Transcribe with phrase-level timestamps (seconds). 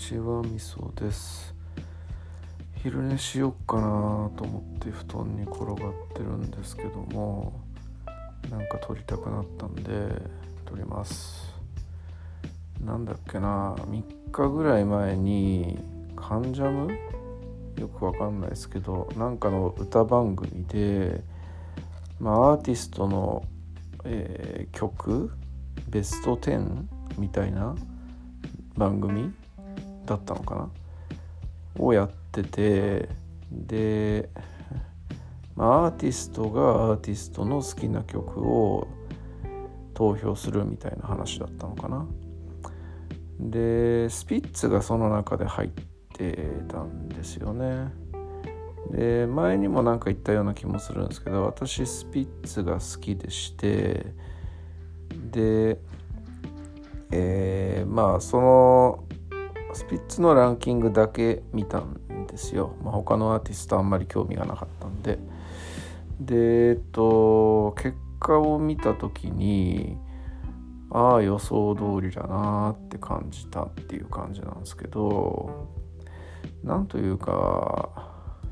[0.00, 1.54] ちはみそです。
[2.82, 3.82] 昼寝しよっかな
[4.34, 5.76] と思って布団に転がっ
[6.14, 7.60] てるんですけども
[8.50, 9.82] なんか撮りたくなったんで
[10.64, 11.54] 撮ります。
[12.82, 15.78] なんだっけな3日ぐらい前に
[16.16, 16.90] カンジャム？
[17.78, 21.22] よくわかんないですけどなんかの歌番組で、
[22.18, 23.44] まあ、アーティストの、
[24.04, 25.30] えー、曲
[25.90, 26.84] ベスト10
[27.18, 27.76] みたいな
[28.76, 29.30] 番組
[30.10, 30.70] だったのかな？
[31.78, 33.08] をやってて
[33.50, 34.28] で、
[35.56, 38.88] まあ、アーティストがアーティストの好きな曲を
[39.94, 42.06] 投票するみたいな話だったのかな。
[43.38, 45.70] でスピッツがその中で入っ
[46.14, 47.92] てたんですよね。
[48.90, 54.06] で前にも何か言ったような気もするんですけど私スピッツが好きでして
[55.30, 55.78] で
[57.12, 59.04] えー、まあその
[59.74, 65.18] スピッツのランキングだけ見たんですよ、まあ、他のアーティストあんまり興味がなかったんで。
[66.20, 69.96] でえっと結果を見た時に
[70.90, 75.80] ああ予想通りだなって感じたっていう感じなんですけど。
[76.64, 77.90] なんというか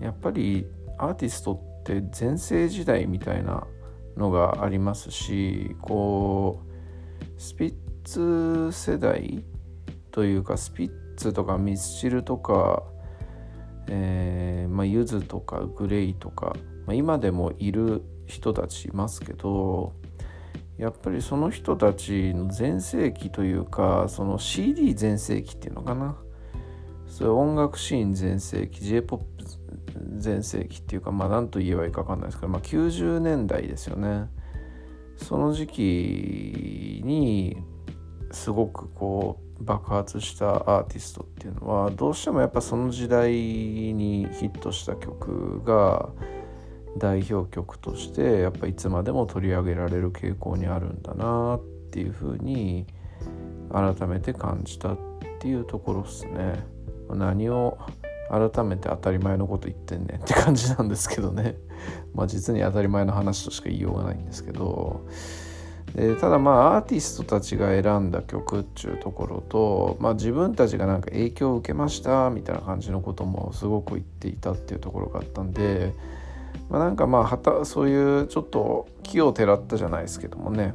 [0.00, 0.66] やっぱり
[0.98, 3.66] アーティストって全盛時代みたいな
[4.16, 9.44] のがありますしこうスピッツ世代
[10.10, 12.82] というかスピッツとかミスチルとか、
[13.88, 16.54] えーまあ、ユズとかグレイとか、
[16.86, 19.92] まあ、今でもいる人たちいますけど
[20.78, 26.16] やっぱりその人たちの全盛期というかその CD 全盛期っていうのかな。
[27.06, 29.20] そういう音楽シーン全盛期 J−POP
[30.16, 34.28] 全盛期っていうかまあ何と言えばいいか分かんないですけど、まあ、90年代ですよね。
[35.16, 37.62] その時期に
[38.30, 46.08] すごくこう爆発したアーティストっていうのはどうしてもやっぱその時代にヒットした曲が
[46.98, 51.60] 代表曲としてやっぱいつまでも取り上げられる傾向にあるんだなっ
[51.90, 52.86] ていうふうに
[53.72, 54.98] 改めて感じたっ
[55.40, 56.66] ていうところですね。
[57.10, 57.78] 何を
[58.30, 61.56] 改めて当たり前のこと言ってんねんって感じなんですけどね
[62.14, 65.02] まあ実に当たり前の話としか言いようがないんですけど
[65.94, 75.94] でただまあアーティストたちが選んだ曲っていうところと、まあ、自分たちがなんか影響を受けましたみたいな感じのこともすごく言っていたっていうところがあったんで、
[76.68, 80.72] まあ、なんかまあはたそういうちょっと木をてらったじゃないですけどもね、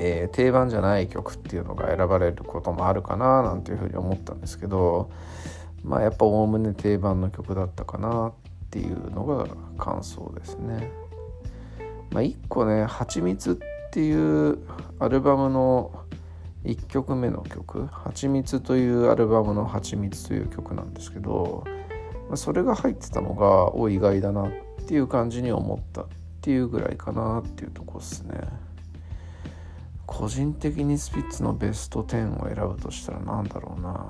[0.00, 5.12] えー、定番じゃない曲っていうのが選ばれることもあるかななんていうふうに思ったんですけど
[5.84, 8.32] まあやっぱおおむね定番の曲だったかなっ
[8.70, 9.46] ていうのが
[9.78, 10.90] 感想ですね。
[12.10, 14.58] まあ、1個ね「はちみつ」ってっていう
[15.00, 16.04] アルバムの
[16.62, 21.64] 1曲目の曲「はちみつ」というアルバムの「はちみつ」という曲なんですけど
[22.36, 24.52] それが入ってたのがお意外だなっ
[24.86, 26.06] ていう感じに思ったっ
[26.40, 28.38] ていうぐらいかなっていうとこですね。
[30.06, 34.08] 個人的にスピッツのベスト10を選ぶとしたら何だろうな。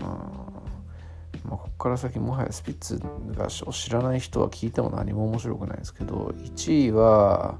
[0.00, 0.50] うん。
[1.44, 3.02] まあ、ここから先もはやスピッツ
[3.34, 7.58] が知らない人は聞いても何も面白くないですけど1位は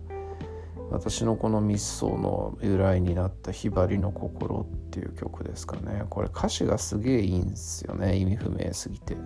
[0.91, 6.05] 私のこの密相の由来になった「ひばりの心」っていう曲ですかね。
[6.11, 8.17] これ歌詞がすげえいいんですよね。
[8.17, 9.17] 意味不明すぎて、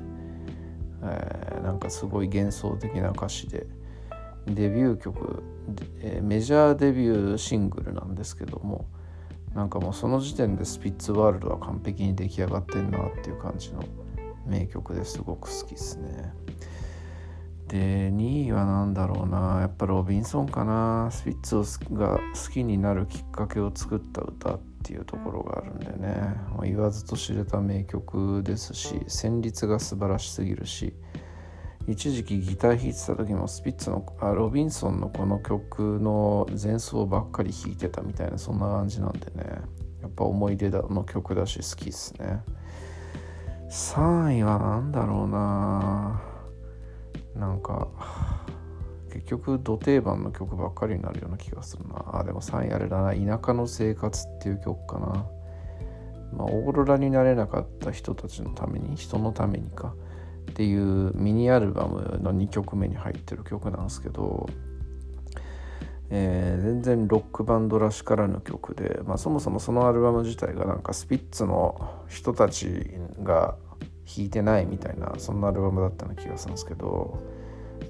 [1.02, 3.66] えー、なんかすごい幻想的な歌詞で。
[4.46, 5.42] デビュー曲、
[6.00, 8.84] えー、メジャーデビューシングルなんですけども
[9.54, 13.82] なんかもうその時点でスピッツワールドは完璧に出来上がってんなっていう感じの
[14.46, 15.22] 名曲です。
[15.22, 16.34] ごく好きですね。
[17.74, 19.58] で2位は何だろうな。
[19.60, 21.08] やっぱロビンソンかな。
[21.10, 30.94] スピッツをが好きになるきっかけを作った歌っていうところがあるんでね、言わずと知れた名曲ですし旋律が素晴らしすぎるし。
[31.86, 39.44] 一時期ギター弾いてた時もスピッツのあロビンソンのこの曲の前奏ばっかり弾いてたみたいなそんな感じなんでね。
[40.00, 42.40] やっぱ思い出の曲だし好きっすね。
[43.68, 46.33] 3位は何だろうな。
[47.36, 47.88] なんか
[49.12, 52.20] 結局土定番の曲ばっかりになるような気がするな。
[52.20, 55.06] あでも3位あれだな「田舎の生活」っていう曲かな。
[56.36, 59.94] まあオーロラになれなかった人たちのために人のためにか。
[60.50, 64.48] っていうミニアルバムの2曲目に入ってる曲なんですけど、
[66.10, 72.90] えー、全然ロックバンドらしからぬ曲で、まあ、そもそもそのアルバム自体がなんかスピッツの人たち
[73.22, 73.56] が
[74.04, 77.22] 弾いてないみたいなそんなアルバムだったような気がするんですけど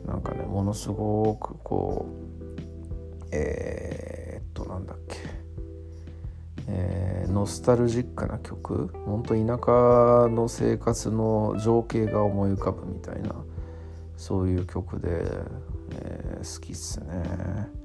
[0.07, 5.17] なんかねものすごくこうえー、っとなんだっけ、
[6.69, 13.35] えー、ノスタルジックな曲ほんと田舎の生活の情景が思い浮かぶみたいな
[14.17, 15.09] そういう曲で、
[15.91, 17.84] えー、好きっすね。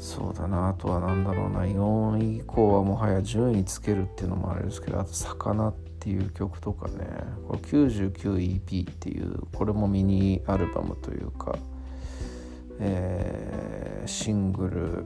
[0.00, 0.70] そうだな。
[0.70, 1.60] あとは何だろうな。
[1.60, 7.06] 4位以降はもはや順位つけるっていうのもあれですけどあと「魚」っていう曲とかね。
[7.46, 11.54] これ 99EP っていうこれもミニアルバムというか、
[12.78, 15.04] えー、シングル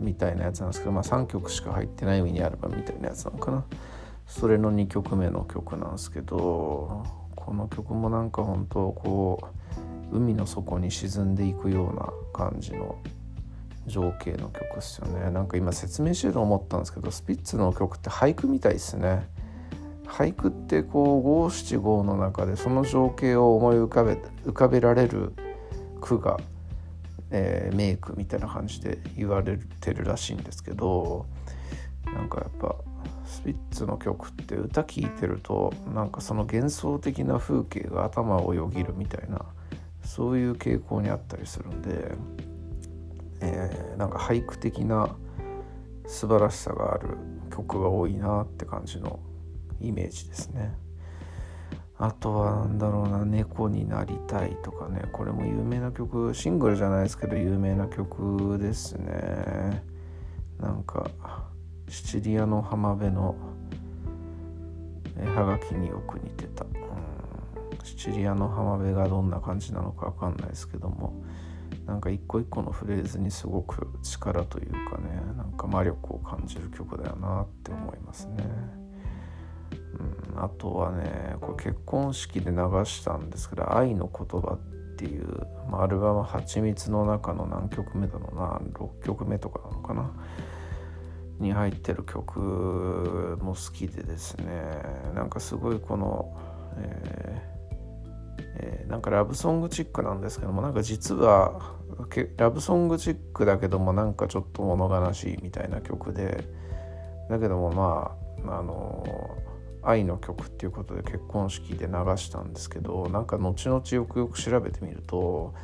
[0.00, 3.64] みたいなやつなんですけど、まあ、3曲しか入ってないミニアルバムみたいなやつなのかな。
[4.26, 7.04] それの2曲目の曲なんですけど
[7.36, 9.48] この曲もなんか本当こ
[10.12, 12.96] う海の底に沈んでいくような感じの
[13.88, 15.30] 情景の曲ですよね。
[15.30, 19.28] なんか今説明してて思ったんですけどスピッツの曲って俳句みたいですね。
[20.06, 24.14] 俳句ってこう五七五の中でその情景を思い浮かべ
[24.46, 25.32] 浮かべられる
[26.00, 26.38] 句が
[27.30, 31.26] えー、メイクみたいな感じで言われてるらしいんですけど
[32.06, 32.76] なんかやっぱ
[33.26, 39.44] スピッツの曲って歌聴いてるとなんかその幻想的な風景が頭をよぎるみたいな
[40.02, 42.14] そういう傾向にあったりするんで、
[43.40, 45.16] えー、なんか俳句的な
[46.06, 47.16] 素晴らしさがある
[47.50, 49.20] 曲が多いなって感じの
[49.80, 50.74] イメージですね。
[52.00, 55.02] あとは何だろうな「猫になりたい」とかね。
[55.12, 59.82] これも有名な曲シングルじゃないですけど有名な曲ですね。
[60.60, 61.10] なんか
[61.88, 63.34] シチリアの浜辺の
[65.34, 66.72] はがきによく似てた、うん、
[67.84, 71.12] シチリアの浜辺がどんな感じなのか分かんないですけども。
[71.88, 78.44] なんか一個一個のフレーズにすごく力というかねなんか魔力を感じる曲だよなって思いますね。
[80.32, 84.54] うん、あとはねこれ結婚式で流したんですけど「愛の言葉」
[84.92, 90.10] っていう、まあ、アルバム「はちみつ」の中の何曲目だろうな6曲目とかなのかな
[91.38, 94.82] に入ってる曲も好きでですね
[95.14, 96.36] なんかすごいこの、
[96.76, 97.57] えー
[98.38, 101.76] えー、なんかラブソングチックなんですけどもなんか実は
[102.36, 106.44] ラブソングチックだけどもなんかちょっと物悲しいみたいな曲で
[107.28, 108.16] だけどもま
[108.50, 109.36] ああの
[109.82, 115.54] 愛の曲っていうことで結婚式で流したんですけどなんか後々よくよく調べてみると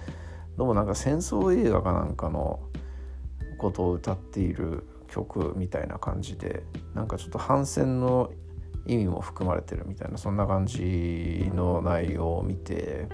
[0.56, 2.60] どうもなんか戦争映画かなんかの
[3.58, 6.62] ことを歌っている曲みたいな感じで
[6.94, 8.30] なんかちょっと反戦の
[8.86, 13.08] 意味も含まれてるみたいなそんな感じの内容を見て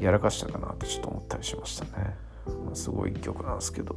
[0.00, 2.16] やらかしたかなってちょっと思ったりしましたね、
[2.64, 3.96] まあ、すごい曲なんですけど。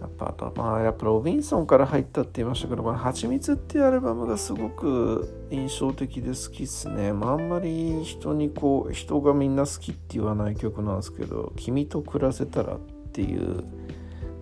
[0.00, 12.78] やっぱあとまあやっぱロビンソンから入ったって言いましたけどこの「はちみつ」っていうアルバムがすごく印象的で好きっすね、まあ、あんまり人にこう人がみんな好きって言わない曲なんですけど「君と暮らせたら」っ
[13.12, 13.64] ていう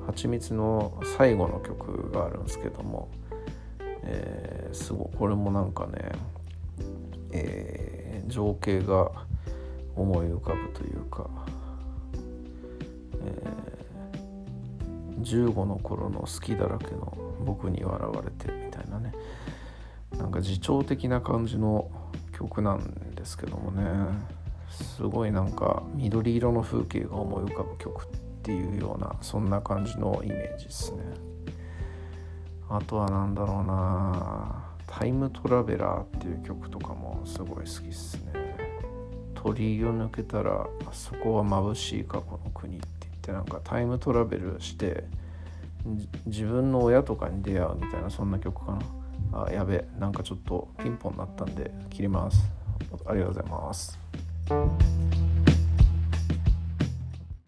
[0.07, 3.11] はちみつの最後の曲があるんですけども、
[4.05, 6.13] えー、すごいこれもなんかね、
[7.33, 9.11] えー、情景が
[9.97, 11.29] 思い浮かぶというか、
[13.25, 13.81] えー
[15.21, 19.13] 15の頃の好きだらけの僕に笑われてみたいなね。
[20.17, 21.91] なんか自重的な感じの
[22.37, 23.85] 曲なんですけどもね。
[24.71, 28.07] すごいなんか緑色の風景が思い浮かぶ曲っ
[28.43, 30.99] ていうようなそんな感じのイメージですね。
[32.71, 34.65] あとは何だろうな。
[34.87, 38.33] タイムトラベラーっていう曲とかもすごい好きっすね。
[39.35, 45.05] 鳥居を抜けたらあそこは眩しい過去の国って言ってなんかタイムトラベルして
[46.27, 48.73] 自分の親とかに出会うみたいなそんな曲か
[49.33, 49.43] な。
[49.45, 52.51] あやべなんかちょっとピンポンなったんで切ります。
[53.07, 53.99] ありがとうございます。